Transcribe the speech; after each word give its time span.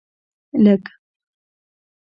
لږ 0.63 0.83